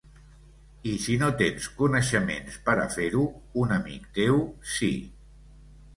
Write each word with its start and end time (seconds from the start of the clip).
I 0.91 0.93
si 1.03 1.17
no 1.23 1.27
tens 1.41 1.67
coneixements 1.81 2.57
per 2.69 2.77
a 2.85 2.89
fer-ho, 2.97 3.27
un 3.65 3.77
amic 3.79 4.09
teu, 4.21 4.43
sí. 4.79 4.95